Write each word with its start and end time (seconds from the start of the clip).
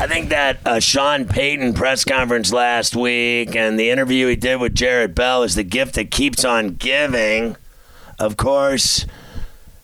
I 0.00 0.06
think 0.06 0.28
that 0.28 0.60
uh, 0.64 0.78
Sean 0.78 1.24
Payton 1.26 1.74
press 1.74 2.04
conference 2.04 2.52
last 2.52 2.94
week 2.94 3.56
and 3.56 3.76
the 3.76 3.90
interview 3.90 4.28
he 4.28 4.36
did 4.36 4.60
with 4.60 4.72
Jarrett 4.72 5.16
Bell 5.16 5.42
is 5.42 5.56
the 5.56 5.64
gift 5.64 5.96
that 5.96 6.12
keeps 6.12 6.44
on 6.44 6.76
giving. 6.76 7.56
Of 8.16 8.36
course, 8.36 9.06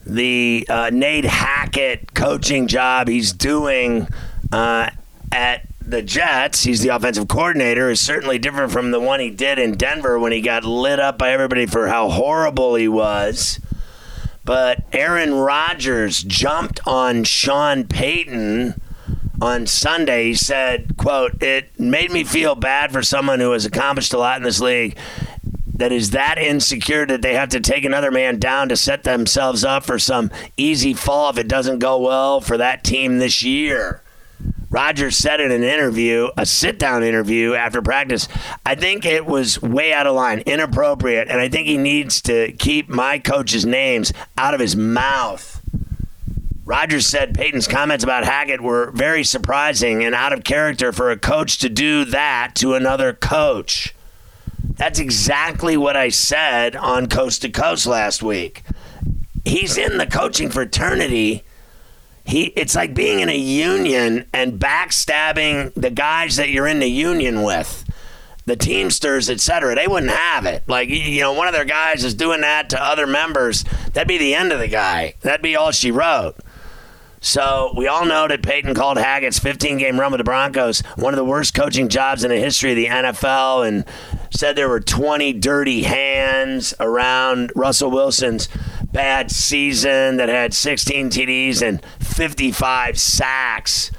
the 0.06 0.66
uh, 0.70 0.90
Nate 0.92 1.24
Hackett 1.24 2.14
coaching 2.14 2.68
job 2.68 3.08
he's 3.08 3.32
doing 3.32 4.06
uh, 4.52 4.90
at 5.32 5.66
the 5.84 6.00
Jets, 6.00 6.62
he's 6.62 6.80
the 6.80 6.90
offensive 6.90 7.26
coordinator, 7.26 7.90
is 7.90 8.00
certainly 8.00 8.38
different 8.38 8.70
from 8.70 8.92
the 8.92 9.00
one 9.00 9.18
he 9.18 9.30
did 9.30 9.58
in 9.58 9.76
Denver 9.76 10.16
when 10.20 10.30
he 10.30 10.40
got 10.40 10.64
lit 10.64 11.00
up 11.00 11.18
by 11.18 11.32
everybody 11.32 11.66
for 11.66 11.88
how 11.88 12.08
horrible 12.08 12.76
he 12.76 12.86
was. 12.86 13.58
But 14.44 14.84
Aaron 14.92 15.34
Rodgers 15.34 16.22
jumped 16.22 16.78
on 16.86 17.24
Sean 17.24 17.88
Payton 17.88 18.80
on 19.40 19.66
Sunday. 19.66 20.24
He 20.24 20.34
said, 20.34 20.96
quote, 20.96 21.42
it 21.42 21.78
made 21.78 22.10
me 22.10 22.24
feel 22.24 22.54
bad 22.54 22.92
for 22.92 23.02
someone 23.02 23.40
who 23.40 23.52
has 23.52 23.64
accomplished 23.64 24.12
a 24.12 24.18
lot 24.18 24.36
in 24.38 24.42
this 24.42 24.60
league 24.60 24.96
that 25.74 25.90
is 25.90 26.10
that 26.10 26.38
insecure 26.38 27.04
that 27.04 27.20
they 27.20 27.34
have 27.34 27.48
to 27.50 27.60
take 27.60 27.84
another 27.84 28.10
man 28.10 28.38
down 28.38 28.68
to 28.68 28.76
set 28.76 29.02
themselves 29.02 29.64
up 29.64 29.84
for 29.84 29.98
some 29.98 30.30
easy 30.56 30.94
fall 30.94 31.30
if 31.30 31.38
it 31.38 31.48
doesn't 31.48 31.80
go 31.80 31.98
well 31.98 32.40
for 32.40 32.56
that 32.56 32.84
team 32.84 33.18
this 33.18 33.42
year. 33.42 34.00
Rodgers 34.70 35.16
said 35.16 35.40
in 35.40 35.52
an 35.52 35.62
interview, 35.62 36.30
a 36.36 36.44
sit 36.44 36.80
down 36.80 37.04
interview 37.04 37.54
after 37.54 37.80
practice, 37.80 38.26
I 38.66 38.74
think 38.74 39.04
it 39.04 39.24
was 39.24 39.62
way 39.62 39.92
out 39.92 40.08
of 40.08 40.16
line, 40.16 40.40
inappropriate, 40.40 41.28
and 41.28 41.40
I 41.40 41.48
think 41.48 41.68
he 41.68 41.76
needs 41.76 42.20
to 42.22 42.50
keep 42.52 42.88
my 42.88 43.20
coach's 43.20 43.64
names 43.64 44.12
out 44.36 44.52
of 44.52 44.58
his 44.58 44.74
mouth. 44.74 45.53
Rodgers 46.66 47.06
said 47.06 47.34
Payton's 47.34 47.68
comments 47.68 48.04
about 48.04 48.24
Hackett 48.24 48.62
were 48.62 48.90
very 48.92 49.22
surprising 49.22 50.02
and 50.02 50.14
out 50.14 50.32
of 50.32 50.44
character 50.44 50.92
for 50.92 51.10
a 51.10 51.18
coach 51.18 51.58
to 51.58 51.68
do 51.68 52.06
that 52.06 52.52
to 52.56 52.72
another 52.74 53.12
coach. 53.12 53.94
That's 54.62 54.98
exactly 54.98 55.76
what 55.76 55.96
I 55.96 56.08
said 56.08 56.74
on 56.74 57.08
Coast 57.08 57.42
to 57.42 57.50
Coast 57.50 57.86
last 57.86 58.22
week. 58.22 58.62
He's 59.44 59.76
in 59.76 59.98
the 59.98 60.06
coaching 60.06 60.48
fraternity. 60.48 61.44
He 62.24 62.44
it's 62.56 62.74
like 62.74 62.94
being 62.94 63.20
in 63.20 63.28
a 63.28 63.36
union 63.36 64.24
and 64.32 64.58
backstabbing 64.58 65.74
the 65.74 65.90
guys 65.90 66.36
that 66.36 66.48
you're 66.48 66.66
in 66.66 66.80
the 66.80 66.88
union 66.88 67.42
with 67.42 67.84
the 68.46 68.56
teamsters 68.56 69.30
etc 69.30 69.74
they 69.74 69.86
wouldn't 69.86 70.12
have 70.12 70.46
it. 70.46 70.64
Like 70.66 70.88
you 70.88 71.20
know 71.20 71.34
one 71.34 71.46
of 71.46 71.52
their 71.52 71.66
guys 71.66 72.02
is 72.04 72.14
doing 72.14 72.40
that 72.40 72.70
to 72.70 72.82
other 72.82 73.06
members. 73.06 73.66
That'd 73.92 74.08
be 74.08 74.16
the 74.16 74.34
end 74.34 74.50
of 74.50 74.58
the 74.58 74.68
guy. 74.68 75.14
That'd 75.20 75.42
be 75.42 75.56
all 75.56 75.70
she 75.70 75.90
wrote 75.90 76.36
so 77.24 77.72
we 77.74 77.88
all 77.88 78.04
know 78.04 78.28
that 78.28 78.42
Payton 78.42 78.74
called 78.74 78.98
Hackett's 78.98 79.38
15 79.38 79.78
game 79.78 79.98
run 79.98 80.12
with 80.12 80.18
the 80.18 80.24
Broncos 80.24 80.82
one 80.96 81.14
of 81.14 81.16
the 81.16 81.24
worst 81.24 81.54
coaching 81.54 81.88
jobs 81.88 82.22
in 82.22 82.28
the 82.28 82.36
history 82.38 82.70
of 82.72 82.76
the 82.76 82.86
NFL 82.86 83.66
and 83.66 83.86
said 84.30 84.56
there 84.56 84.68
were 84.68 84.80
20 84.80 85.32
dirty 85.32 85.84
hands 85.84 86.74
around 86.78 87.50
Russell 87.56 87.90
Wilson's 87.90 88.50
bad 88.92 89.30
season 89.30 90.18
that 90.18 90.28
had 90.28 90.52
16 90.52 91.08
TDs 91.08 91.62
and 91.62 91.82
55 92.00 92.98
sacks. 92.98 93.90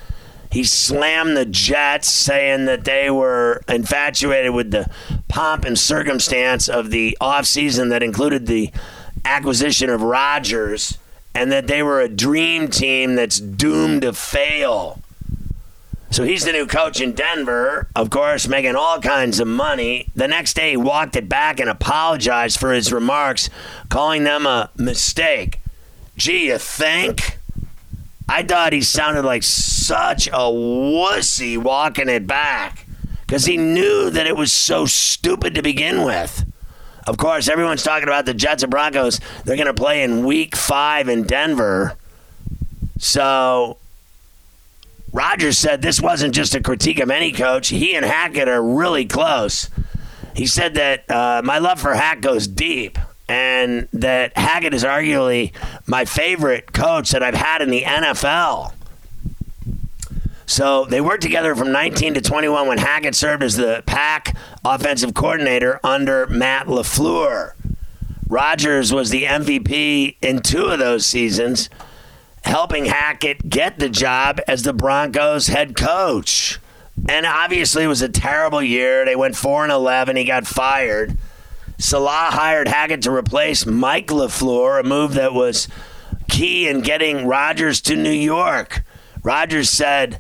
He 0.51 0.63
slammed 0.63 1.35
the 1.35 1.45
Jets, 1.45 2.07
saying 2.07 2.65
that 2.65 2.85
they 2.85 3.09
were 3.09 3.63
infatuated 3.67 4.53
with 4.53 4.69
the 4.69 4.87
pomp 5.27 5.65
and 5.65 5.77
circumstance 5.77 6.69
of 6.69 6.91
the 6.91 7.17
offseason 7.19 7.89
that 7.89 8.03
included 8.03 8.45
the 8.45 8.71
acquisition 9.25 9.89
of 9.89 10.03
Rodgers 10.03 10.99
and 11.35 11.51
that 11.51 11.67
they 11.67 11.83
were 11.83 11.99
a 11.99 12.07
dream 12.07 12.69
team 12.69 13.15
that's 13.15 13.39
doomed 13.39 14.03
to 14.03 14.13
fail. 14.13 15.01
So 16.09 16.23
he's 16.23 16.45
the 16.45 16.53
new 16.53 16.65
coach 16.65 17.01
in 17.01 17.11
Denver, 17.11 17.89
of 17.93 18.09
course, 18.09 18.47
making 18.47 18.77
all 18.77 19.01
kinds 19.01 19.41
of 19.41 19.47
money. 19.47 20.07
The 20.15 20.29
next 20.29 20.53
day, 20.53 20.71
he 20.71 20.77
walked 20.77 21.17
it 21.17 21.27
back 21.27 21.59
and 21.59 21.69
apologized 21.69 22.57
for 22.57 22.71
his 22.71 22.93
remarks, 22.93 23.49
calling 23.89 24.23
them 24.23 24.45
a 24.45 24.69
mistake. 24.77 25.59
Gee, 26.15 26.47
you 26.47 26.57
think? 26.57 27.37
I 28.29 28.43
thought 28.43 28.71
he 28.71 28.81
sounded 28.81 29.25
like 29.25 29.43
such 29.43 30.27
a 30.27 30.49
wussy 30.49 31.57
walking 31.57 32.07
it 32.07 32.25
back 32.25 32.85
because 33.21 33.45
he 33.45 33.57
knew 33.57 34.09
that 34.09 34.25
it 34.25 34.37
was 34.37 34.53
so 34.53 34.85
stupid 34.85 35.53
to 35.55 35.61
begin 35.61 36.03
with. 36.03 36.44
Of 37.07 37.17
course, 37.17 37.47
everyone's 37.47 37.83
talking 37.83 38.07
about 38.07 38.25
the 38.25 38.33
Jets 38.33 38.63
and 38.63 38.71
Broncos. 38.71 39.19
They're 39.43 39.57
going 39.57 39.67
to 39.67 39.73
play 39.73 40.03
in 40.03 40.25
week 40.25 40.55
five 40.55 41.07
in 41.07 41.23
Denver. 41.23 41.97
So 42.97 43.77
Rodgers 45.11 45.57
said 45.57 45.81
this 45.81 46.01
wasn't 46.01 46.33
just 46.33 46.55
a 46.55 46.61
critique 46.61 46.99
of 46.99 47.11
any 47.11 47.31
coach. 47.31 47.69
He 47.69 47.95
and 47.95 48.05
Hackett 48.05 48.47
are 48.47 48.61
really 48.61 49.05
close. 49.05 49.69
He 50.35 50.47
said 50.47 50.73
that 50.75 51.09
uh, 51.09 51.41
my 51.43 51.59
love 51.59 51.79
for 51.79 51.93
Hack 51.93 52.21
goes 52.21 52.47
deep 52.47 52.97
and 53.27 53.87
that 53.93 54.37
Hackett 54.37 54.73
is 54.73 54.83
arguably 54.83 55.53
my 55.87 56.05
favorite 56.05 56.73
coach 56.73 57.11
that 57.11 57.23
I've 57.23 57.35
had 57.35 57.61
in 57.61 57.69
the 57.69 57.83
NFL. 57.83 58.73
So 60.45 60.85
they 60.85 61.01
worked 61.01 61.23
together 61.23 61.55
from 61.55 61.71
19 61.71 62.13
to 62.15 62.21
21 62.21 62.67
when 62.67 62.77
Hackett 62.77 63.15
served 63.15 63.43
as 63.43 63.55
the 63.55 63.83
Pack 63.85 64.35
offensive 64.63 65.13
coordinator 65.13 65.79
under 65.83 66.27
Matt 66.27 66.67
LaFleur. 66.67 67.53
Rodgers 68.27 68.93
was 68.93 69.09
the 69.09 69.23
MVP 69.23 70.17
in 70.21 70.41
two 70.41 70.65
of 70.65 70.79
those 70.79 71.05
seasons, 71.05 71.69
helping 72.43 72.85
Hackett 72.85 73.49
get 73.49 73.79
the 73.79 73.89
job 73.89 74.39
as 74.47 74.63
the 74.63 74.73
Broncos 74.73 75.47
head 75.47 75.75
coach. 75.75 76.59
And 77.09 77.25
obviously, 77.25 77.83
it 77.83 77.87
was 77.87 78.01
a 78.01 78.09
terrible 78.09 78.61
year. 78.61 79.05
They 79.05 79.15
went 79.15 79.35
4 79.35 79.63
and 79.63 79.71
11. 79.71 80.15
He 80.15 80.23
got 80.23 80.47
fired. 80.47 81.17
Salah 81.77 82.29
hired 82.31 82.67
Hackett 82.67 83.01
to 83.03 83.11
replace 83.11 83.65
Mike 83.65 84.07
LaFleur, 84.07 84.79
a 84.79 84.83
move 84.83 85.13
that 85.15 85.33
was 85.33 85.67
key 86.29 86.67
in 86.67 86.81
getting 86.81 87.27
Rodgers 87.27 87.81
to 87.81 87.95
New 87.95 88.11
York. 88.11 88.83
Rodgers 89.25 89.69
said, 89.71 90.19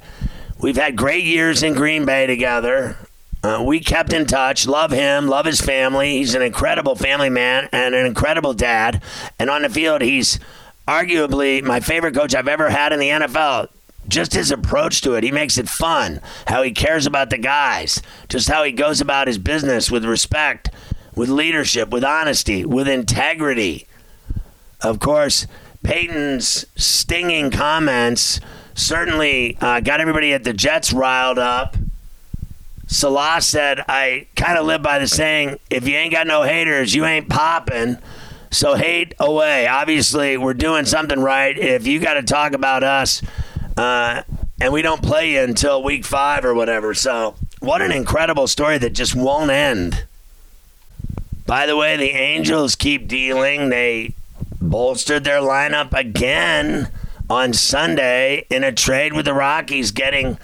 We've 0.59 0.75
had 0.75 0.95
great 0.95 1.23
years 1.23 1.61
in 1.61 1.75
Green 1.75 2.05
Bay 2.05 2.25
together. 2.25 2.97
Uh, 3.43 3.63
we 3.63 3.79
kept 3.79 4.11
in 4.11 4.25
touch. 4.25 4.65
Love 4.65 4.89
him. 4.89 5.27
Love 5.27 5.45
his 5.45 5.61
family. 5.61 6.17
He's 6.17 6.33
an 6.33 6.41
incredible 6.41 6.95
family 6.95 7.29
man 7.29 7.69
and 7.71 7.93
an 7.93 8.07
incredible 8.07 8.55
dad. 8.55 9.03
And 9.37 9.51
on 9.51 9.61
the 9.61 9.69
field, 9.69 10.01
he's 10.01 10.39
arguably 10.87 11.61
my 11.61 11.79
favorite 11.79 12.15
coach 12.15 12.33
I've 12.33 12.47
ever 12.47 12.69
had 12.69 12.93
in 12.93 12.99
the 12.99 13.09
NFL. 13.09 13.67
Just 14.07 14.33
his 14.33 14.49
approach 14.49 15.01
to 15.01 15.13
it. 15.13 15.23
He 15.23 15.31
makes 15.31 15.59
it 15.59 15.69
fun. 15.69 16.19
How 16.47 16.63
he 16.63 16.71
cares 16.71 17.05
about 17.05 17.29
the 17.29 17.37
guys. 17.37 18.01
Just 18.27 18.49
how 18.49 18.63
he 18.63 18.71
goes 18.71 19.01
about 19.01 19.27
his 19.27 19.37
business 19.37 19.91
with 19.91 20.03
respect 20.05 20.71
with 21.15 21.29
leadership, 21.29 21.89
with 21.89 22.03
honesty, 22.03 22.65
with 22.65 22.87
integrity. 22.87 23.87
Of 24.81 24.99
course, 24.99 25.47
Payton's 25.83 26.65
stinging 26.75 27.51
comments 27.51 28.39
certainly 28.75 29.57
uh, 29.59 29.79
got 29.79 29.99
everybody 29.99 30.33
at 30.33 30.43
the 30.43 30.53
Jets 30.53 30.93
riled 30.93 31.39
up. 31.39 31.75
Salah 32.87 33.41
said, 33.41 33.83
I 33.87 34.27
kind 34.35 34.59
of 34.59 34.67
live 34.67 34.83
by 34.83 34.99
the 34.99 35.07
saying, 35.07 35.59
if 35.71 35.87
you 35.87 35.95
ain't 35.95 36.13
got 36.13 36.27
no 36.27 36.43
haters, 36.43 36.93
you 36.93 37.03
ain't 37.05 37.27
popping. 37.29 37.97
So 38.51 38.75
hate 38.75 39.15
away. 39.19 39.67
Obviously, 39.67 40.37
we're 40.37 40.53
doing 40.53 40.85
something 40.85 41.19
right. 41.19 41.57
If 41.57 41.87
you 41.87 41.99
got 41.99 42.13
to 42.13 42.23
talk 42.23 42.53
about 42.53 42.83
us, 42.83 43.23
uh, 43.75 44.21
and 44.61 44.71
we 44.71 44.81
don't 44.81 45.01
play 45.01 45.33
you 45.33 45.41
until 45.41 45.83
week 45.83 46.05
five 46.05 46.45
or 46.45 46.53
whatever. 46.53 46.93
So, 46.93 47.35
what 47.59 47.81
an 47.81 47.91
incredible 47.91 48.47
story 48.47 48.77
that 48.77 48.91
just 48.91 49.15
won't 49.15 49.51
end. 49.51 50.05
By 51.45 51.65
the 51.65 51.75
way, 51.75 51.97
the 51.97 52.11
Angels 52.11 52.75
keep 52.75 53.07
dealing. 53.07 53.69
They 53.69 54.13
bolstered 54.61 55.23
their 55.23 55.39
lineup 55.39 55.91
again 55.93 56.89
on 57.29 57.53
Sunday 57.53 58.45
in 58.49 58.63
a 58.63 58.71
trade 58.71 59.13
with 59.13 59.25
the 59.25 59.33
Rockies, 59.33 59.91
getting 59.91 60.37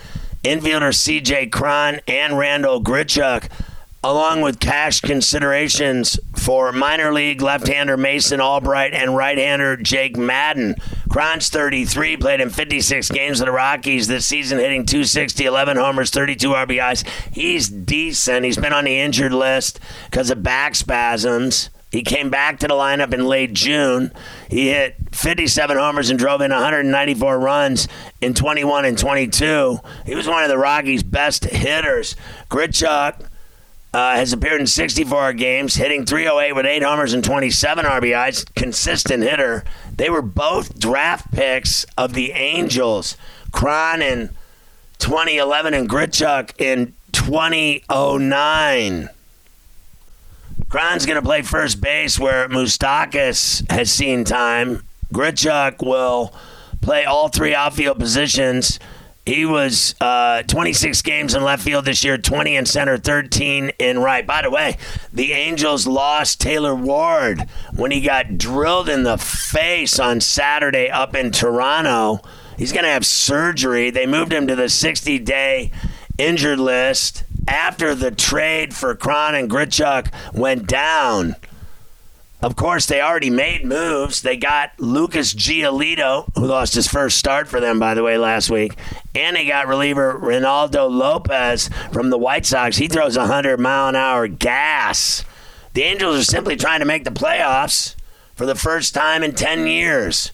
infielder 0.44 0.92
CJ 0.92 1.52
Cron 1.52 2.00
and 2.08 2.38
Randall 2.38 2.82
Grichuk 2.84 3.50
along 4.04 4.42
with 4.42 4.60
cash 4.60 5.00
considerations 5.00 6.20
for 6.36 6.72
minor 6.72 7.14
league 7.14 7.42
left-hander 7.42 7.96
Mason 7.96 8.42
Albright 8.42 8.94
and 8.94 9.16
right-hander 9.16 9.78
Jake 9.78 10.18
Madden. 10.18 10.76
Cron's 11.08 11.50
33, 11.50 12.18
played 12.18 12.42
in 12.42 12.50
56 12.50 13.12
games 13.12 13.40
with 13.40 13.46
the 13.46 13.52
Rockies 13.52 14.08
this 14.08 14.26
season, 14.26 14.58
hitting 14.58 14.88
260, 14.88 15.46
11 15.46 15.78
homers, 15.78 16.10
32 16.10 16.50
RBIs. 16.50 17.08
He's 17.32 17.70
decent. 17.70 18.44
He's 18.44 18.58
been 18.58 18.74
on 18.74 18.86
the 18.86 19.00
injured 19.00 19.34
list 19.34 19.80
because 20.10 20.32
of 20.32 20.42
back 20.42 20.74
spasms. 20.74 21.70
He 21.92 22.04
came 22.04 22.30
back 22.30 22.60
to 22.60 22.68
the 22.68 22.74
lineup 22.74 23.14
in 23.14 23.26
late 23.26 23.54
June. 23.54 24.12
He 24.50 24.70
hit 24.70 24.96
57 25.12 25.78
homers 25.78 26.10
and 26.10 26.18
drove 26.18 26.40
in 26.42 26.52
194 26.52 27.38
runs 27.38 27.88
in 28.22 28.34
21 28.34 28.86
and 28.86 28.98
22. 28.98 29.80
He 30.06 30.16
was 30.16 30.28
one 30.28 30.44
of 30.44 30.50
the 30.50 30.58
Rockies' 30.58 31.04
best 31.04 31.44
hitters. 31.44 32.16
Grichuk 32.50 33.26
uh, 33.94 34.16
has 34.16 34.32
appeared 34.32 34.62
in 34.62 34.68
64 34.68 35.34
games, 35.34 35.76
hitting 35.76 36.06
308 36.06 36.54
with 36.54 36.66
eight 36.66 36.82
homers 36.82 37.14
and 37.14 37.26
27 37.26 37.84
RBIs. 37.84 38.56
Consistent 38.56 39.22
hitter. 39.24 39.66
They 39.94 40.10
were 40.10 40.22
both 40.22 40.80
draft 40.80 41.30
picks 41.34 41.86
of 41.98 42.14
the 42.14 42.32
Angels. 42.32 43.18
Cron 43.52 44.02
in 44.02 44.30
2011 45.00 45.74
and 45.74 45.90
Grichuk 45.90 46.58
in 46.58 46.94
2009. 47.12 49.10
Cron's 50.72 51.06
going 51.06 51.18
to 51.18 51.22
play 51.22 51.42
first 51.42 51.82
base 51.82 52.18
where 52.18 52.48
Moustakas 52.48 53.70
has 53.70 53.92
seen 53.92 54.24
time. 54.24 54.84
Grichuk 55.14 55.86
will 55.86 56.34
play 56.80 57.04
all 57.04 57.28
three 57.28 57.54
outfield 57.54 58.00
positions. 58.00 58.80
He 59.26 59.46
was 59.46 59.96
uh, 60.00 60.44
26 60.44 61.02
games 61.02 61.36
in 61.36 61.44
left 61.44 61.62
field 61.62 61.84
this 61.84 62.06
year, 62.06 62.18
20 62.18 62.56
in 62.56 62.66
center, 62.66 62.98
13 62.98 63.74
in 63.80 64.00
right. 64.00 64.26
By 64.26 64.44
the 64.44 64.50
way, 64.50 64.78
the 65.12 65.34
Angels 65.34 65.86
lost 65.86 66.40
Taylor 66.40 66.74
Ward 66.74 67.50
when 67.76 67.92
he 67.92 68.00
got 68.00 68.38
drilled 68.38 68.88
in 68.88 69.04
the 69.04 69.18
face 69.18 70.00
on 70.00 70.22
Saturday 70.22 70.90
up 70.90 71.14
in 71.18 71.32
Toronto. 71.32 72.22
He's 72.58 72.72
going 72.72 72.86
to 72.86 72.92
have 72.92 73.06
surgery. 73.06 73.90
They 73.90 74.06
moved 74.06 74.32
him 74.32 74.48
to 74.48 74.56
the 74.56 74.70
60 74.70 75.20
day 75.20 75.74
injured 76.18 76.60
list 76.60 77.26
after 77.48 77.96
the 77.96 78.12
trade 78.12 78.74
for 78.74 78.96
Cron 78.96 79.36
and 79.36 79.50
Grichuk 79.50 80.12
went 80.34 80.68
down. 80.68 81.36
Of 82.42 82.56
course, 82.56 82.88
they 82.88 83.02
already 83.02 83.30
made 83.30 83.64
moves. 83.64 84.24
They 84.24 84.36
got 84.36 84.72
Lucas 84.80 85.32
Giolito, 85.32 86.26
who 86.36 86.48
lost 86.48 86.74
his 86.74 86.88
first 86.88 87.18
start 87.18 87.48
for 87.48 87.60
them, 87.60 87.80
by 87.80 87.94
the 87.94 88.02
way, 88.02 88.18
last 88.18 88.50
week. 88.50 88.76
And 89.14 89.36
they 89.36 89.46
got 89.46 89.68
reliever 89.68 90.18
Reynaldo 90.20 90.90
Lopez 90.90 91.70
from 91.92 92.10
the 92.10 92.18
White 92.18 92.48
Sox. 92.48 92.78
He 92.78 92.88
throws 92.88 93.16
100 93.16 93.60
mile 93.60 93.90
an 93.90 93.96
hour 93.96 94.28
gas. 94.28 95.24
The 95.74 95.84
Angels 95.84 96.20
are 96.20 96.24
simply 96.24 96.56
trying 96.56 96.80
to 96.80 96.86
make 96.86 97.04
the 97.04 97.12
playoffs 97.12 97.96
for 98.36 98.48
the 98.48 98.56
first 98.56 98.96
time 98.96 99.22
in 99.22 99.36
10 99.36 99.68
years. 99.68 100.32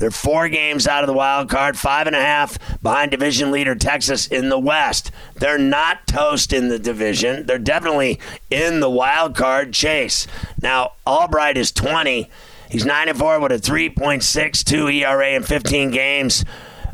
They're 0.00 0.10
four 0.10 0.48
games 0.48 0.88
out 0.88 1.04
of 1.04 1.08
the 1.08 1.12
wild 1.12 1.50
card, 1.50 1.78
five 1.78 2.06
and 2.06 2.16
a 2.16 2.20
half 2.20 2.58
behind 2.82 3.10
division 3.10 3.50
leader 3.50 3.74
Texas 3.74 4.26
in 4.26 4.48
the 4.48 4.58
West. 4.58 5.10
They're 5.36 5.58
not 5.58 6.06
toast 6.06 6.54
in 6.54 6.68
the 6.68 6.78
division. 6.78 7.44
They're 7.44 7.58
definitely 7.58 8.18
in 8.50 8.80
the 8.80 8.90
wild 8.90 9.36
card 9.36 9.74
chase. 9.74 10.26
Now, 10.62 10.92
Albright 11.06 11.58
is 11.58 11.70
20. 11.70 12.30
He's 12.70 12.86
9 12.86 13.08
and 13.10 13.18
4 13.18 13.40
with 13.40 13.52
a 13.52 13.56
3.62 13.56 15.02
ERA 15.02 15.32
in 15.32 15.42
15 15.42 15.90
games 15.90 16.44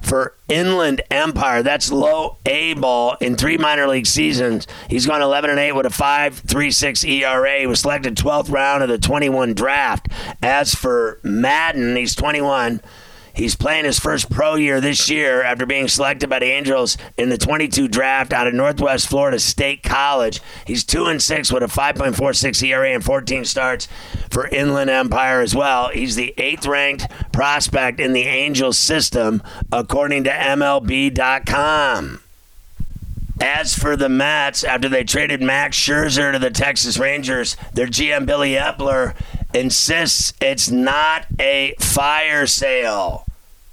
for 0.07 0.35
Inland 0.49 1.03
Empire. 1.11 1.63
That's 1.63 1.91
low 1.91 2.39
A 2.47 2.75
ball 2.75 3.17
in 3.21 3.37
three 3.37 3.59
minor 3.59 3.87
league 3.89 4.07
seasons. 4.07 4.67
He's 4.89 5.05
gone 5.05 5.21
11 5.21 5.51
and 5.51 5.59
8 5.59 5.73
with 5.73 5.87
a 5.87 5.91
5.36 5.91 7.09
ERA. 7.09 7.59
He 7.59 7.67
was 7.67 7.81
selected 7.81 8.17
12th 8.17 8.51
round 8.51 8.83
of 8.83 8.89
the 8.89 8.99
21 8.99 9.55
draft. 9.55 10.09
As 10.43 10.75
for 10.75 11.19
Madden, 11.23 11.97
he's 11.97 12.15
21. 12.15 12.81
He's 13.37 13.55
playing 13.55 13.85
his 13.85 14.01
first 14.01 14.31
pro 14.31 14.55
year 14.55 14.81
this 14.81 15.11
year 15.11 15.43
after 15.43 15.67
being 15.67 15.89
selected 15.89 16.31
by 16.31 16.39
the 16.39 16.47
Angels 16.47 16.97
in 17.19 17.29
the 17.29 17.37
22 17.37 17.87
draft 17.87 18.33
out 18.33 18.47
of 18.47 18.55
Northwest 18.55 19.09
Florida 19.09 19.39
State 19.39 19.83
College. 19.83 20.41
He's 20.67 20.85
2 20.85 21.05
and 21.05 21.21
6 21.21 21.53
with 21.53 21.63
a 21.63 21.67
5.46 21.67 22.63
ERA 22.67 22.95
and 22.95 23.05
14 23.05 23.45
starts 23.45 23.89
for 24.31 24.49
Inland 24.49 24.89
Empire 24.89 25.43
as 25.43 25.55
well. 25.55 25.91
He's 25.91 26.17
the 26.17 26.33
8th 26.39 26.67
ranked 26.67 27.11
prospect 27.31 28.01
in 28.01 28.15
the 28.15 28.23
Angels 28.23 28.79
system 28.79 29.43
according 29.71 30.25
to 30.25 30.31
MLB.com. 30.31 32.23
As 33.39 33.79
for 33.79 33.97
the 33.97 34.09
Mets, 34.09 34.65
after 34.65 34.89
they 34.89 35.05
traded 35.05 35.43
Max 35.43 35.79
Scherzer 35.79 36.33
to 36.33 36.39
the 36.39 36.49
Texas 36.49 36.97
Rangers, 36.97 37.59
their 37.75 37.87
GM 37.87 38.25
Billy 38.25 38.53
Eppler 38.53 39.15
insists 39.53 40.33
it's 40.41 40.71
not 40.71 41.27
a 41.39 41.75
fire 41.79 42.47
sale. 42.47 43.26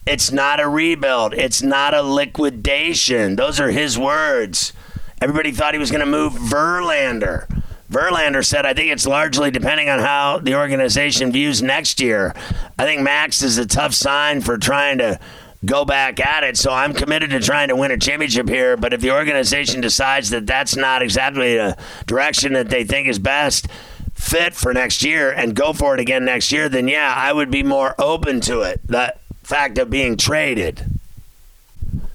It's 0.05 0.31
not 0.31 0.59
a 0.59 0.67
rebuild. 0.67 1.33
It's 1.33 1.61
not 1.61 1.93
a 1.93 2.01
liquidation. 2.01 3.35
Those 3.35 3.59
are 3.59 3.71
his 3.71 3.97
words. 3.97 4.73
Everybody 5.21 5.51
thought 5.51 5.73
he 5.73 5.79
was 5.79 5.91
going 5.91 6.01
to 6.01 6.05
move 6.05 6.33
Verlander. 6.33 7.47
Verlander 7.89 8.45
said, 8.45 8.65
I 8.65 8.73
think 8.73 8.91
it's 8.91 9.05
largely 9.05 9.51
depending 9.51 9.87
on 9.87 9.99
how 9.99 10.39
the 10.39 10.55
organization 10.55 11.31
views 11.31 11.61
next 11.61 12.01
year. 12.01 12.33
I 12.77 12.85
think 12.85 13.01
Max 13.01 13.41
is 13.41 13.57
a 13.57 13.65
tough 13.65 13.93
sign 13.93 14.41
for 14.41 14.57
trying 14.57 14.97
to 14.97 15.19
go 15.63 15.85
back 15.85 16.19
at 16.19 16.43
it. 16.43 16.57
So 16.57 16.71
I'm 16.71 16.93
committed 16.93 17.29
to 17.29 17.39
trying 17.39 17.69
to 17.69 17.75
win 17.75 17.91
a 17.91 17.97
championship 17.97 18.49
here. 18.49 18.75
But 18.75 18.93
if 18.93 19.01
the 19.01 19.11
organization 19.11 19.79
decides 19.79 20.31
that 20.31 20.45
that's 20.45 20.75
not 20.75 21.01
exactly 21.01 21.55
the 21.55 21.77
direction 22.05 22.53
that 22.53 22.69
they 22.69 22.83
think 22.83 23.07
is 23.07 23.19
best, 23.19 23.67
fit 24.13 24.53
for 24.53 24.73
next 24.73 25.03
year 25.03 25.31
and 25.31 25.55
go 25.55 25.73
for 25.73 25.93
it 25.93 25.99
again 25.99 26.25
next 26.25 26.51
year, 26.51 26.69
then 26.69 26.87
yeah, 26.87 27.13
I 27.15 27.31
would 27.31 27.51
be 27.51 27.63
more 27.63 27.95
open 27.99 28.41
to 28.41 28.61
it. 28.61 28.81
That 28.87 29.21
fact 29.43 29.77
of 29.77 29.89
being 29.89 30.17
traded. 30.17 30.85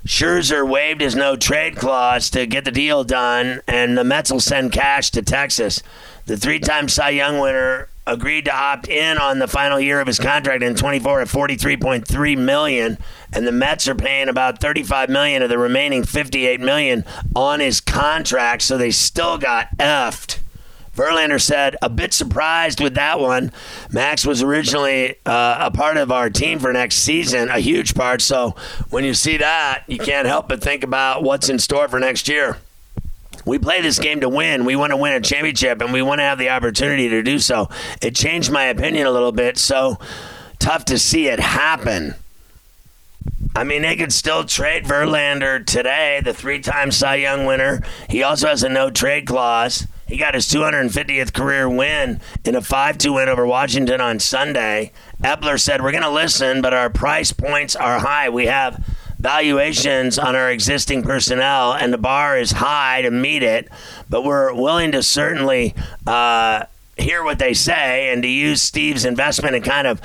Scherzer 0.06 0.66
waived 0.66 1.02
his 1.02 1.14
no 1.14 1.36
trade 1.36 1.76
clause 1.76 2.30
to 2.30 2.46
get 2.46 2.64
the 2.64 2.70
deal 2.70 3.04
done, 3.04 3.60
and 3.68 3.96
the 3.96 4.04
Mets 4.04 4.32
will 4.32 4.40
send 4.40 4.72
cash 4.72 5.10
to 5.10 5.22
Texas. 5.22 5.82
The 6.24 6.38
three 6.38 6.58
time 6.58 6.88
Cy 6.88 7.10
Young 7.10 7.38
winner 7.38 7.88
agreed 8.08 8.46
to 8.46 8.54
opt 8.54 8.88
in 8.88 9.18
on 9.18 9.38
the 9.38 9.46
final 9.46 9.78
year 9.78 10.00
of 10.00 10.06
his 10.06 10.18
contract 10.18 10.62
in 10.62 10.74
24 10.74 11.20
at 11.20 11.28
43.3 11.28 12.38
million 12.38 12.96
and 13.34 13.46
the 13.46 13.52
Mets 13.52 13.86
are 13.86 13.94
paying 13.94 14.30
about 14.30 14.60
35 14.60 15.10
million 15.10 15.42
of 15.42 15.50
the 15.50 15.58
remaining 15.58 16.02
58 16.04 16.58
million 16.58 17.04
on 17.36 17.60
his 17.60 17.82
contract 17.82 18.62
so 18.62 18.78
they 18.78 18.90
still 18.90 19.36
got 19.36 19.68
effed 19.76 20.38
Verlander 20.98 21.40
said, 21.40 21.76
a 21.80 21.88
bit 21.88 22.12
surprised 22.12 22.80
with 22.80 22.94
that 22.94 23.20
one. 23.20 23.52
Max 23.92 24.26
was 24.26 24.42
originally 24.42 25.14
uh, 25.24 25.58
a 25.60 25.70
part 25.70 25.96
of 25.96 26.10
our 26.10 26.28
team 26.28 26.58
for 26.58 26.72
next 26.72 26.96
season, 26.96 27.48
a 27.50 27.60
huge 27.60 27.94
part. 27.94 28.20
So 28.20 28.56
when 28.90 29.04
you 29.04 29.14
see 29.14 29.36
that, 29.36 29.84
you 29.86 29.98
can't 29.98 30.26
help 30.26 30.48
but 30.48 30.60
think 30.60 30.82
about 30.82 31.22
what's 31.22 31.48
in 31.48 31.60
store 31.60 31.86
for 31.86 32.00
next 32.00 32.26
year. 32.28 32.58
We 33.46 33.58
play 33.58 33.80
this 33.80 34.00
game 34.00 34.20
to 34.20 34.28
win. 34.28 34.64
We 34.64 34.74
want 34.74 34.90
to 34.90 34.96
win 34.96 35.12
a 35.12 35.20
championship, 35.20 35.80
and 35.80 35.92
we 35.92 36.02
want 36.02 36.18
to 36.18 36.24
have 36.24 36.38
the 36.38 36.48
opportunity 36.50 37.08
to 37.08 37.22
do 37.22 37.38
so. 37.38 37.68
It 38.02 38.16
changed 38.16 38.50
my 38.50 38.64
opinion 38.64 39.06
a 39.06 39.12
little 39.12 39.32
bit. 39.32 39.56
So 39.56 39.98
tough 40.58 40.84
to 40.86 40.98
see 40.98 41.28
it 41.28 41.38
happen. 41.38 42.16
I 43.54 43.62
mean, 43.62 43.82
they 43.82 43.94
could 43.94 44.12
still 44.12 44.44
trade 44.44 44.84
Verlander 44.84 45.64
today, 45.64 46.20
the 46.24 46.34
three 46.34 46.60
time 46.60 46.90
Cy 46.90 47.16
Young 47.16 47.46
winner. 47.46 47.82
He 48.10 48.24
also 48.24 48.48
has 48.48 48.64
a 48.64 48.68
no 48.68 48.90
trade 48.90 49.26
clause. 49.26 49.86
He 50.08 50.16
got 50.16 50.34
his 50.34 50.46
250th 50.46 51.34
career 51.34 51.68
win 51.68 52.20
in 52.44 52.56
a 52.56 52.62
5 52.62 52.98
2 52.98 53.12
win 53.12 53.28
over 53.28 53.46
Washington 53.46 54.00
on 54.00 54.18
Sunday. 54.18 54.90
Eppler 55.22 55.60
said, 55.60 55.82
We're 55.82 55.92
going 55.92 56.02
to 56.02 56.10
listen, 56.10 56.62
but 56.62 56.72
our 56.72 56.88
price 56.88 57.30
points 57.32 57.76
are 57.76 57.98
high. 57.98 58.30
We 58.30 58.46
have 58.46 58.82
valuations 59.18 60.18
on 60.18 60.34
our 60.34 60.50
existing 60.50 61.02
personnel, 61.02 61.74
and 61.74 61.92
the 61.92 61.98
bar 61.98 62.38
is 62.38 62.52
high 62.52 63.02
to 63.02 63.10
meet 63.10 63.42
it, 63.42 63.68
but 64.08 64.24
we're 64.24 64.54
willing 64.54 64.92
to 64.92 65.02
certainly 65.02 65.74
uh, 66.06 66.64
hear 66.96 67.22
what 67.22 67.38
they 67.38 67.52
say 67.52 68.10
and 68.10 68.22
to 68.22 68.28
use 68.28 68.62
Steve's 68.62 69.04
investment 69.04 69.56
and 69.56 69.64
kind 69.64 69.86
of 69.86 70.00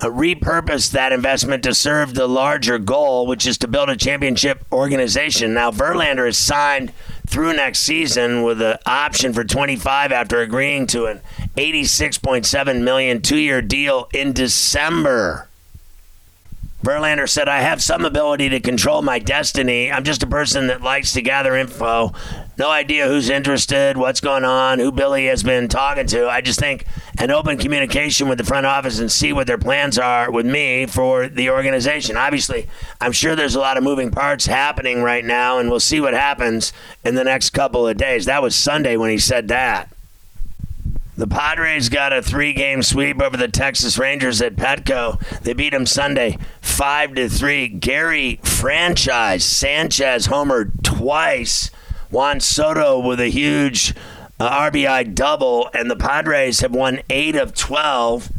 uh, 0.00 0.06
repurpose 0.06 0.90
that 0.92 1.12
investment 1.12 1.62
to 1.62 1.74
serve 1.74 2.14
the 2.14 2.26
larger 2.26 2.78
goal, 2.78 3.26
which 3.26 3.46
is 3.46 3.58
to 3.58 3.68
build 3.68 3.88
a 3.88 3.96
championship 3.96 4.64
organization. 4.72 5.54
Now, 5.54 5.70
Verlander 5.70 6.28
is 6.28 6.36
signed 6.36 6.92
through 7.26 7.54
next 7.54 7.80
season 7.80 8.42
with 8.42 8.62
an 8.62 8.78
option 8.86 9.32
for 9.32 9.44
25 9.44 10.12
after 10.12 10.40
agreeing 10.40 10.86
to 10.88 11.06
an 11.06 11.20
86.7 11.56 12.82
million 12.82 13.20
two-year 13.20 13.62
deal 13.62 14.08
in 14.12 14.32
December. 14.32 15.48
Verlander 16.86 17.28
said, 17.28 17.48
I 17.48 17.62
have 17.62 17.82
some 17.82 18.04
ability 18.04 18.48
to 18.50 18.60
control 18.60 19.02
my 19.02 19.18
destiny. 19.18 19.90
I'm 19.90 20.04
just 20.04 20.22
a 20.22 20.26
person 20.26 20.68
that 20.68 20.82
likes 20.82 21.14
to 21.14 21.22
gather 21.22 21.56
info. 21.56 22.12
No 22.58 22.70
idea 22.70 23.08
who's 23.08 23.28
interested, 23.28 23.96
what's 23.96 24.20
going 24.20 24.44
on, 24.44 24.78
who 24.78 24.92
Billy 24.92 25.26
has 25.26 25.42
been 25.42 25.66
talking 25.66 26.06
to. 26.06 26.28
I 26.28 26.42
just 26.42 26.60
think 26.60 26.86
an 27.18 27.30
open 27.30 27.56
communication 27.56 28.28
with 28.28 28.38
the 28.38 28.44
front 28.44 28.66
office 28.66 28.98
and 28.98 29.10
see 29.10 29.32
what 29.32 29.46
their 29.46 29.58
plans 29.58 29.98
are 29.98 30.30
with 30.30 30.44
me 30.44 30.86
for 30.86 31.28
the 31.28 31.50
organization. 31.50 32.16
Obviously, 32.16 32.68
I'm 33.00 33.12
sure 33.12 33.34
there's 33.34 33.54
a 33.54 33.60
lot 33.60 33.76
of 33.76 33.84
moving 33.84 34.10
parts 34.10 34.46
happening 34.46 35.02
right 35.02 35.24
now, 35.24 35.58
and 35.58 35.70
we'll 35.70 35.80
see 35.80 36.00
what 36.00 36.14
happens 36.14 36.72
in 37.04 37.14
the 37.14 37.24
next 37.24 37.50
couple 37.50 37.88
of 37.88 37.96
days. 37.96 38.26
That 38.26 38.42
was 38.42 38.54
Sunday 38.54 38.96
when 38.96 39.10
he 39.10 39.18
said 39.18 39.48
that. 39.48 39.90
The 41.16 41.26
Padres 41.26 41.88
got 41.88 42.12
a 42.12 42.20
three-game 42.20 42.82
sweep 42.82 43.22
over 43.22 43.38
the 43.38 43.48
Texas 43.48 43.96
Rangers 43.96 44.42
at 44.42 44.56
Petco. 44.56 45.18
They 45.40 45.54
beat 45.54 45.70
them 45.70 45.86
Sunday, 45.86 46.36
five 46.60 47.14
to 47.14 47.30
three. 47.30 47.68
Gary 47.68 48.38
franchise 48.42 49.42
Sanchez 49.42 50.28
homered 50.28 50.82
twice. 50.82 51.70
Juan 52.10 52.40
Soto 52.40 53.00
with 53.00 53.18
a 53.18 53.28
huge 53.28 53.94
RBI 54.44 55.14
double, 55.14 55.70
and 55.72 55.90
the 55.90 55.96
Padres 55.96 56.60
have 56.60 56.74
won 56.74 57.00
eight 57.08 57.36
of 57.36 57.54
twelve. 57.54 58.30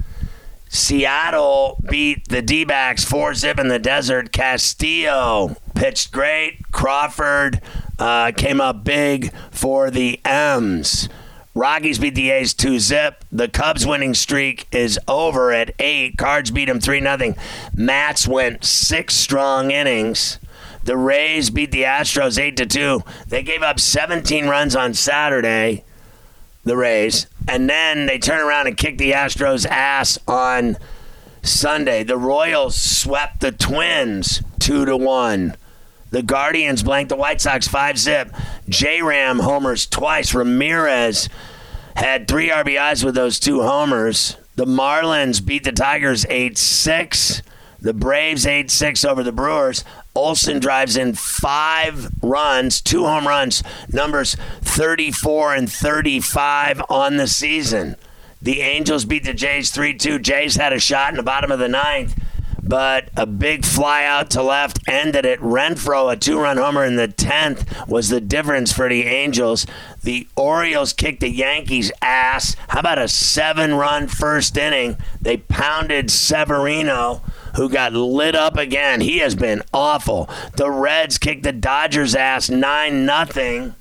Seattle 0.70 1.82
beat 1.90 2.28
the 2.28 2.42
D 2.42 2.66
backs 2.66 3.06
4 3.06 3.34
zip 3.36 3.58
in 3.58 3.70
the 3.70 3.80
desert. 3.80 4.32
Castillo 4.32 5.56
pitched 5.76 6.12
great. 6.12 6.72
Crawford 6.72 7.62
uh, 7.98 8.32
came 8.36 8.60
up 8.60 8.84
big 8.84 9.34
for 9.50 9.90
the 9.90 10.20
M's. 10.26 11.08
Rockies 11.56 11.98
beat 11.98 12.14
the 12.14 12.30
A's 12.30 12.54
2 12.54 12.80
zip. 12.80 13.26
The 13.32 13.48
Cubs 13.48 13.88
winning 13.88 14.14
streak 14.14 14.68
is 14.72 15.00
over 15.08 15.52
at 15.52 15.74
8. 15.80 16.18
Cards 16.18 16.52
beat 16.52 16.66
them 16.66 16.80
3 16.80 17.02
0. 17.02 17.34
Matz 17.74 18.28
went 18.28 18.64
6 18.64 19.16
strong 19.16 19.72
innings. 19.72 20.38
The 20.84 20.98
Rays 20.98 21.50
beat 21.50 21.72
the 21.72 21.84
Astros 21.84 22.40
8 22.40 22.56
to 22.58 22.66
2. 22.66 23.04
They 23.28 23.42
gave 23.42 23.64
up 23.64 23.80
17 23.80 24.48
runs 24.48 24.76
on 24.76 24.94
Saturday, 24.94 25.84
the 26.68 26.78
Rays, 26.78 27.28
and 27.48 27.70
then 27.70 28.06
they 28.06 28.20
turn 28.20 28.40
around 28.40 28.68
and 28.68 28.78
kick 28.78 28.98
the 28.98 29.12
Astros 29.12 29.66
ass 29.66 30.20
on 30.28 30.78
Sunday. 31.42 32.04
The 32.04 32.18
Royals 32.18 32.76
swept 32.76 33.40
the 33.40 33.52
Twins 33.52 34.42
2 34.60 34.86
to 34.86 34.98
1. 34.98 35.56
The 36.10 36.24
Guardians 36.24 36.84
blanked 36.84 37.10
the 37.10 37.16
White 37.16 37.42
Sox 37.42 37.68
5 37.68 37.98
zip. 37.98 38.34
J 38.70 39.02
Ram 39.02 39.40
homers 39.40 39.86
twice. 39.86 40.34
Ramirez 40.34 41.28
had 41.96 42.28
three 42.28 42.50
RBIs 42.50 43.04
with 43.04 43.16
those 43.16 43.40
two 43.40 43.62
homers. 43.62 44.38
The 44.56 44.66
Marlins 44.66 45.46
beat 45.46 45.64
the 45.64 45.72
Tigers 45.72 46.26
8 46.30 46.58
6. 46.58 47.42
The 47.88 47.94
Braves 47.94 48.46
8 48.46 48.70
6 48.70 49.06
over 49.06 49.24
the 49.24 49.32
Brewers. 49.32 49.86
Olson 50.14 50.60
drives 50.60 50.98
in 50.98 51.14
five 51.14 52.10
runs, 52.22 52.82
two 52.82 53.06
home 53.06 53.26
runs, 53.26 53.64
numbers 53.90 54.36
34 54.62 55.56
and 55.56 55.72
35 55.72 56.82
on 56.90 57.16
the 57.16 57.28
season. 57.28 57.96
The 58.42 58.60
Angels 58.60 59.06
beat 59.06 59.24
the 59.24 59.34
Jays 59.34 59.72
3 59.72 59.94
2. 59.94 60.20
Jays 60.20 60.58
had 60.58 60.74
a 60.74 60.80
shot 60.80 61.12
in 61.12 61.16
the 61.16 61.24
bottom 61.24 61.50
of 61.50 61.60
the 61.60 61.70
ninth 61.70 62.14
but 62.68 63.10
a 63.16 63.26
big 63.26 63.64
fly 63.64 64.04
out 64.04 64.30
to 64.32 64.44
left 64.44 64.80
ended 64.90 65.26
it. 65.26 65.40
Renfroe, 65.40 66.12
a 66.12 66.18
two 66.18 66.38
run 66.38 66.58
homer 66.58 66.84
in 66.84 66.98
the 66.98 67.08
10th, 67.08 67.88
was 67.88 68.10
the 68.10 68.20
difference 68.20 68.74
for 68.74 68.90
the 68.90 69.04
Angels. 69.04 69.66
The 70.04 70.28
Orioles 70.36 70.92
kicked 70.92 71.22
the 71.22 71.30
Yankees' 71.30 71.92
ass. 72.02 72.58
How 72.68 72.82
about 72.82 73.00
a 73.00 73.08
seven 73.08 73.76
run 73.76 74.08
first 74.08 74.58
inning? 74.58 74.98
They 75.22 75.38
pounded 75.38 76.12
Severino. 76.12 77.22
Who 77.58 77.70
got 77.70 77.94
lit 77.94 78.36
up 78.36 78.56
again? 78.56 79.02
He 79.02 79.18
has 79.18 79.34
been 79.34 79.64
awful. 79.74 80.30
The 80.56 80.70
Reds 80.70 81.18
kicked 81.18 81.42
the 81.42 81.52
Dodgers' 81.52 82.14
ass 82.14 82.52
9 82.52 83.04
nothing. 83.04 83.74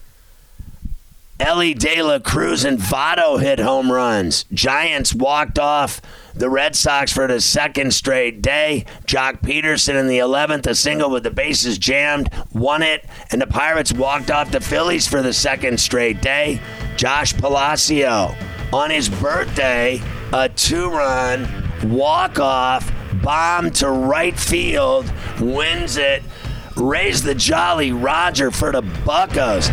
Elly 1.38 1.74
De 1.74 2.00
La 2.00 2.18
Cruz 2.18 2.64
and 2.64 2.78
Votto 2.78 3.38
hit 3.38 3.58
home 3.58 3.92
runs. 3.92 4.46
Giants 4.54 5.14
walked 5.14 5.58
off 5.58 6.00
the 6.34 6.48
Red 6.48 6.74
Sox 6.74 7.12
for 7.12 7.26
the 7.26 7.38
second 7.38 7.92
straight 7.92 8.40
day. 8.40 8.86
Joc 9.04 9.42
Pederson 9.42 10.00
in 10.00 10.06
the 10.06 10.20
11th, 10.20 10.66
a 10.66 10.74
single 10.74 11.10
with 11.10 11.24
the 11.24 11.30
bases 11.30 11.76
jammed, 11.76 12.30
won 12.54 12.82
it. 12.82 13.04
And 13.30 13.42
the 13.42 13.46
Pirates 13.46 13.92
walked 13.92 14.30
off 14.30 14.50
the 14.50 14.62
Phillies 14.62 15.06
for 15.06 15.20
the 15.20 15.34
second 15.34 15.78
straight 15.78 16.22
day. 16.22 16.62
Josh 16.96 17.36
Palacio 17.36 18.34
on 18.72 18.88
his 18.88 19.10
birthday, 19.10 20.00
a 20.32 20.48
two 20.48 20.88
run 20.88 21.46
walk 21.84 22.40
off 22.40 22.90
bomb 23.26 23.72
to 23.72 23.90
right 23.90 24.38
field, 24.38 25.12
wins 25.40 25.96
it. 25.96 26.22
Raise 26.76 27.24
the 27.24 27.34
Jolly 27.34 27.90
Roger 27.90 28.52
for 28.52 28.70
the 28.70 28.82
Buckos. 29.04 29.68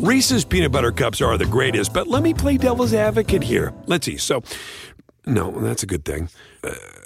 Reese's 0.00 0.44
peanut 0.44 0.72
butter 0.72 0.90
cups 0.90 1.20
are 1.20 1.38
the 1.38 1.46
greatest, 1.46 1.94
but 1.94 2.08
let 2.08 2.24
me 2.24 2.34
play 2.34 2.56
devil's 2.56 2.92
advocate 2.92 3.44
here. 3.44 3.72
Let's 3.86 4.06
see. 4.06 4.16
So, 4.16 4.42
no, 5.24 5.52
that's 5.52 5.84
a 5.84 5.86
good 5.86 6.04
thing. 6.04 6.30
Uh, 6.64 6.74